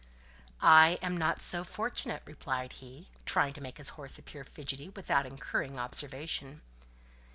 "I 0.63 0.97
am 1.03 1.15
not 1.15 1.43
so 1.43 1.63
fortunate," 1.63 2.23
replied 2.25 2.73
he, 2.73 3.09
trying 3.23 3.53
to 3.53 3.61
make 3.61 3.77
his 3.77 3.89
horse 3.89 4.17
appear 4.17 4.43
fidgety, 4.43 4.89
without 4.89 5.27
incurring 5.27 5.77
observation. 5.77 6.61